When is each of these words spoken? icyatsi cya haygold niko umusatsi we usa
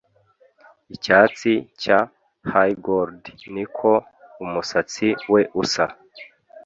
icyatsi 0.95 1.51
cya 1.81 1.99
haygold 2.51 3.21
niko 3.53 3.91
umusatsi 4.43 5.07
we 5.33 5.41
usa 5.63 5.85